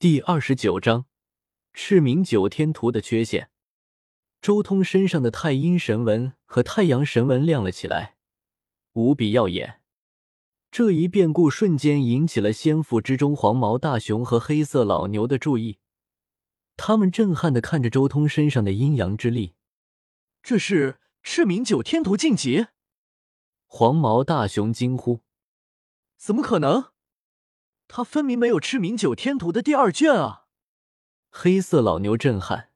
[0.00, 1.04] 第二十九章，
[1.74, 3.50] 赤明九天图的缺陷。
[4.40, 8.16] 周通身上的太阴神纹和太阳神纹亮了起来，
[8.94, 9.82] 无比耀眼。
[10.70, 15.76] 这一变故瞬间引起了仙府之中黄毛大熊和黑色老牛的注意，
[16.78, 19.52] 他们震撼的看着周通身上的阴阳之力。
[20.42, 22.68] 这是赤明九天图晋级！
[23.66, 25.20] 黄毛大熊惊呼
[26.16, 26.89] ：“怎么可能？
[27.92, 30.46] 他分明没有赤明九天图的第二卷啊！”
[31.28, 32.70] 黑色老牛震撼：“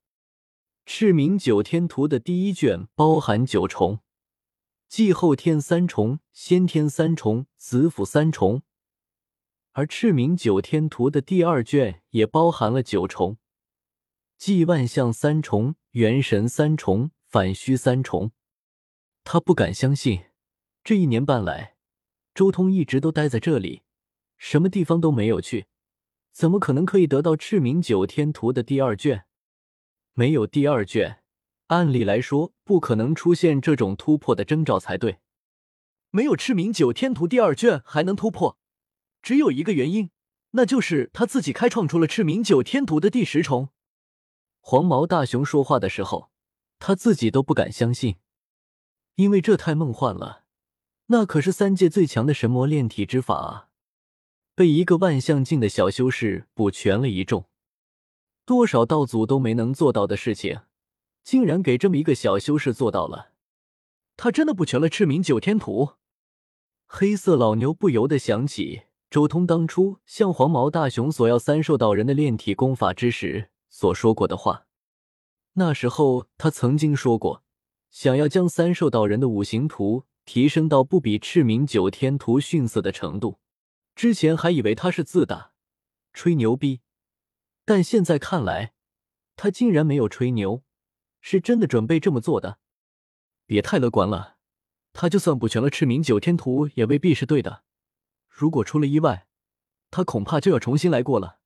[0.85, 4.01] 赤明九天图的第一卷包含九重，
[4.89, 8.63] 继后天三重、先天三重、子府三重，
[9.73, 13.39] 而赤明九天图的第二卷也包含了九重，
[14.37, 18.31] 继万象三重、元神三重。”反虚三重，
[19.25, 20.27] 他不敢相信，
[20.85, 21.75] 这一年半来，
[22.33, 23.83] 周通一直都待在这里，
[24.47, 25.65] 什么地方都没有去，
[26.31, 29.25] 怎么可能可以得到赤明九天图的第二卷？
[30.13, 31.23] 没有第二卷，
[31.69, 35.19] 按理来说不可能出现这种突破的征兆才对。
[36.11, 38.59] 没有赤明九天图第二卷还能突破，
[39.23, 40.11] 只有一个原因，
[40.51, 43.71] 那就是他自己开创出了赤明九天图的第十重。
[44.61, 46.31] 黄毛大熊说话的时候。
[46.79, 48.17] 他自己都不敢相信，
[49.15, 50.45] 因为这太梦幻了。
[51.07, 53.69] 那可是三界最强的神魔炼体之法啊！
[54.57, 57.47] 被一个万象境的小修士补全了一众，
[58.45, 60.61] 多少道祖都没能做到的事情，
[61.25, 63.33] 竟然给这么一个小修士做到了。
[64.17, 65.95] 他真的补全了赤明九天图。
[66.87, 74.67] 黑色老牛不由得想起周通当初向黄毛大熊索要三兽道人的炼体功法之时所说过的话。
[75.55, 77.43] 那时候他曾经说过，
[77.91, 83.41] 想要将三兽道人的五行图提升到不比赤明九天图逊色的程度。
[83.95, 85.53] 之前还以为他是自大、
[86.13, 86.81] 吹牛逼，
[87.65, 88.75] 但现在看来，
[89.37, 90.63] 他竟然没有吹牛，
[91.21, 92.59] 是真的准备这么做的。
[93.47, 94.37] 别太乐观了，
[94.93, 97.65] 他就算补全了赤明九天图，也未必是对的。
[98.29, 99.29] 如果出了意外，
[99.91, 101.39] 他恐怕就要重新来过了。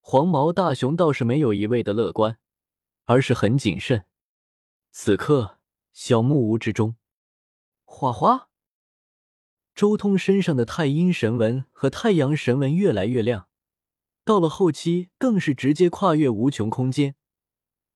[0.00, 2.38] 黄毛大熊倒是没有一味的乐观。
[3.06, 4.06] 而是很谨慎。
[4.90, 5.58] 此刻，
[5.92, 6.96] 小木屋之中，
[7.84, 8.48] 花花，
[9.74, 13.48] 周通身上的太阴神纹和太阳神纹越来越亮，
[14.24, 17.16] 到了后期，更是直接跨越无穷空间，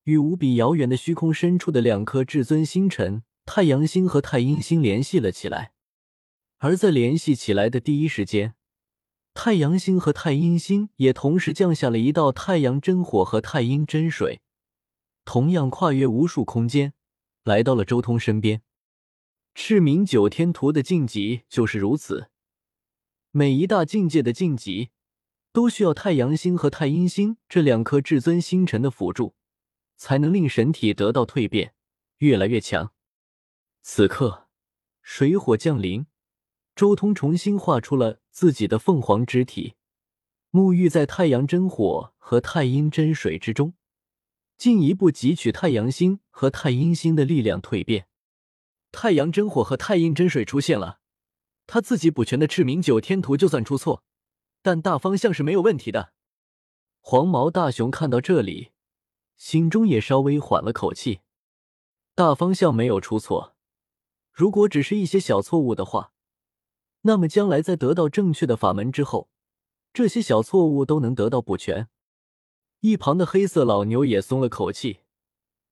[0.03, 5.71] 与无比遥远的虚空深处的两颗至尊星辰——太阳星和太阴星联系了起来。
[6.57, 8.55] 而在联系起来的第一时间，
[9.33, 14.41] 太阳星和太阴星也同时降下了一道太阳真火和太阴真水。
[15.23, 16.91] 同样跨越无数空间，
[17.45, 18.61] 来到了周通身边。
[19.53, 22.29] 赤明九天图的晋级就是如此，
[23.31, 24.89] 每一大境界的晋级
[25.51, 29.35] 都需要太阳星和太阴星这两颗至尊星辰的辅助，
[29.97, 31.73] 才能令神体得到蜕变，
[32.19, 32.93] 越来越强。
[33.81, 34.47] 此刻，
[35.01, 36.05] 水火降临，
[36.75, 39.75] 周通重新画出了自己的凤凰之体，
[40.51, 43.73] 沐浴在太阳真火和太阴真水之中。
[44.57, 48.07] 进一步汲取太阳星和太阴星的力量蜕变，
[48.91, 50.99] 太阳真火和太阴真水出现了。
[51.67, 54.03] 他自己补全的赤明九天图就算出错，
[54.61, 56.13] 但大方向是没有问题的。
[56.99, 58.71] 黄毛大熊看到这里，
[59.37, 61.21] 心中也稍微缓了口气。
[62.15, 63.55] 大方向没有出错，
[64.31, 66.11] 如果只是一些小错误的话，
[67.01, 69.29] 那么将来在得到正确的法门之后，
[69.93, 71.87] 这些小错误都能得到补全。
[72.81, 75.01] 一旁的黑色老牛也松了口气，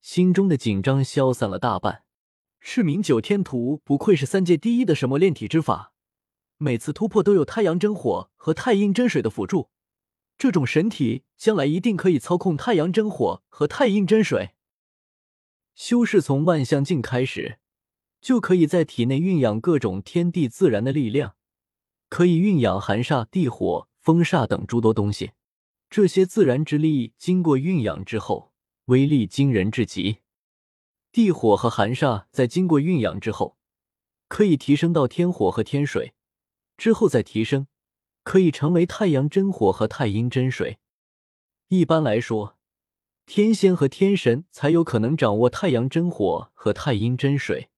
[0.02, 2.04] 心中的紧张消散了大半。
[2.70, 5.94] 赤明九天图不愧是三界第一的什么炼体之法，
[6.58, 9.70] 每次突破都有太阳真火和太阴真水的辅助，
[10.38, 14.50] 这种神体将来一定可以操控太阳真火和太阴真水。
[15.76, 17.60] 修士从万象境开始，
[18.20, 21.36] 就可以在体内蕴养各种天地自然的力量，
[22.10, 25.32] 可以蕴养寒煞、地火、风煞等诸多东西。
[25.90, 28.52] 这些自然之力经过蕴养之后，
[28.88, 30.18] 威力惊人至极。
[31.18, 33.58] 地火和寒煞在经过蕴养之后，
[34.28, 36.14] 可以提升到天火和天水，
[36.78, 37.66] 之后再提升，
[38.22, 40.78] 可以成为太阳真火和太阴真水。
[41.70, 42.56] 一般来说，
[43.26, 47.72] 天仙和天神才有可能掌握太阳真火和太阴真水，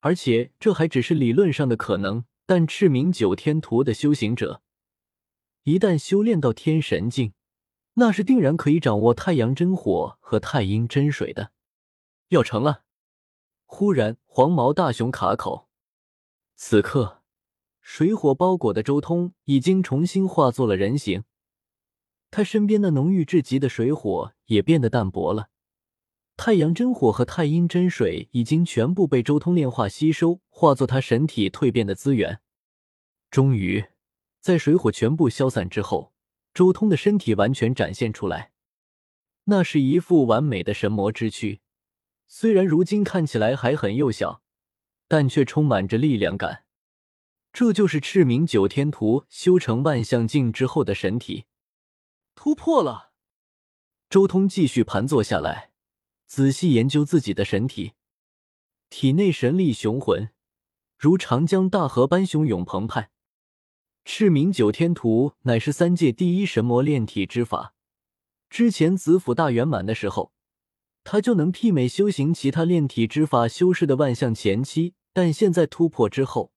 [0.00, 2.24] 而且这还只是理论上的可能。
[2.46, 4.62] 但赤明九天图的修行者。
[5.64, 7.34] 一旦修炼到天神境，
[7.96, 11.52] 那是定然可以掌握太阳真火和太阴真水的。
[12.28, 12.84] 要成了！
[13.64, 15.68] 忽然，黄毛大熊卡口。
[16.56, 17.22] 此刻，
[17.80, 21.24] 水火包裹的周通已经重新化作了人形，
[22.30, 25.48] 他身边那浓郁至极的水火也变得淡薄了。
[26.36, 32.40] 太阳真火和太阴真水已经全部被周通炼化吸收，化作他神体蜕变的资源。
[33.30, 33.86] 终于，
[34.40, 36.12] 在水火全部消散之后，
[36.54, 38.52] 周通的身体完全展现出来，
[39.44, 41.60] 那是一副完美的神魔之躯。
[42.30, 44.42] 虽然如今看起来还很幼小，
[45.08, 46.64] 但却充满着力量感。
[47.52, 51.46] 这就是赤明九天图修成万象境之后的神体，
[52.34, 53.12] 突破了。
[54.10, 55.72] 周通继续盘坐下来。
[56.26, 57.94] 仔细研究自己的神体，
[58.90, 60.28] 体内神力雄浑，
[60.98, 63.10] 如长江大河般汹涌澎湃。
[64.04, 67.74] 赤明九天图乃是三界第一神魔炼体之法。
[68.50, 70.32] 之前子府大圆满的时候，
[71.04, 76.52] 他就能媲美修行其他炼体之法修士的万象前期，但现在突破之后，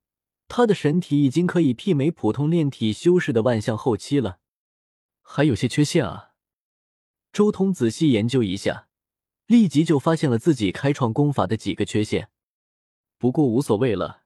[0.48, 4.40] 他的神体已经可以媲美普通炼体修士的万象后期了。
[5.22, 6.32] 还有些缺陷啊！
[7.32, 8.88] 周通仔细研究一下。
[9.48, 12.30] 立即就发现了自己开创功法的几个缺陷，
[13.18, 14.24] 不过无所谓了，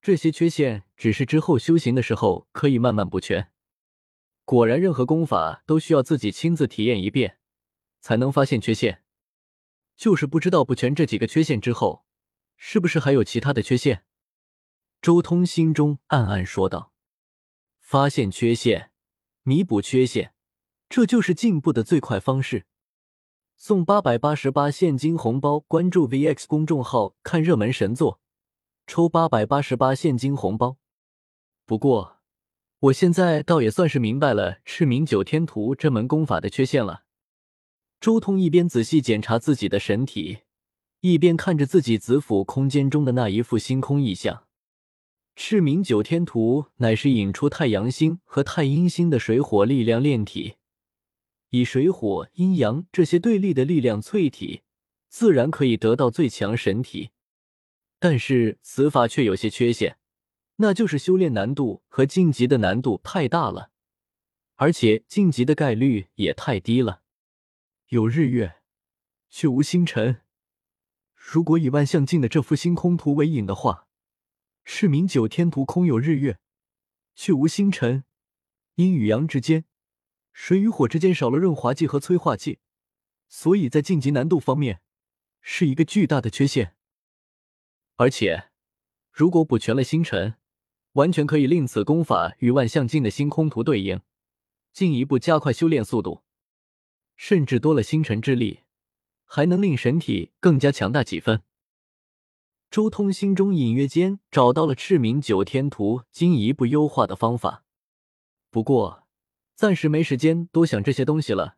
[0.00, 3.50] 这些缺陷只是之后修行的时候可以慢慢补全。
[4.46, 7.36] 果然，任何功法都需要自己亲自体验一遍，
[8.00, 9.03] 才能发现缺陷。
[9.96, 12.04] 就是不知道补全这几个缺陷之后，
[12.56, 14.04] 是不是还有其他的缺陷？
[15.00, 16.92] 周通心中暗暗说道
[17.80, 18.90] ：“发现缺陷，
[19.42, 20.34] 弥补缺陷，
[20.88, 22.66] 这就是进步的最快方式。”
[23.56, 28.20] 送八百八十八现金红包，关注 VX 公众号看热门神作，
[28.86, 30.78] 抽八百八十八现金红包。
[31.64, 32.18] 不过，
[32.80, 37.03] 我现在倒也算是明白了赤明九天图这门功法的缺陷了。
[38.04, 40.40] 周通一边仔细检查自己的神体，
[41.00, 44.44] 一边看着自己子府空间中的那一副星空异象。
[45.36, 50.56] 赤明九天图乃是引出太阳星和太阴星的水火力量炼体。
[51.48, 54.60] 以水火阴阳这些对立的力量淬体，
[55.08, 57.08] 自然可以得到最强神体。
[57.98, 59.96] 但是此法却有些缺陷，
[60.56, 63.70] 那就是修炼难度和晋级的难度太大了，
[64.56, 67.00] 而且晋级的概率也太低了。
[67.88, 68.62] 有日月，
[69.28, 70.22] 却无星辰。
[71.14, 73.88] 如果以万象镜的这幅星空图为引的话，
[74.64, 76.38] 赤明九天图空有日月，
[77.14, 78.04] 却无星辰，
[78.76, 79.66] 阴与阳之间。
[80.32, 82.58] 水与火之间少了润滑剂和催化剂，
[83.28, 84.80] 所以在晋级难度方面
[85.42, 86.74] 是一个巨大的缺陷。
[87.96, 88.50] 而且，
[89.12, 90.36] 如果补全了星辰，
[90.92, 94.00] 完全可以令此功法与万象镜的星空图对应，
[94.72, 96.23] 进一步加快修炼速度。
[97.26, 98.64] 甚至多了星辰之力，
[99.24, 101.42] 还能令神体更加强大几分。
[102.70, 107.64] 周通心中隐约间找到了赤明九天图进一步优化的方法，
[108.50, 109.06] 不过。
[109.54, 111.56] 暂时没时间多想这些东西了，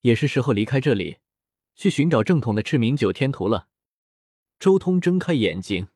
[0.00, 1.18] 也是时候离开这里，
[1.76, 3.68] 去寻找正统的赤明九天图了。
[4.58, 5.86] 周通睁开眼睛，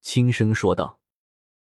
[0.00, 0.97] 轻声说道。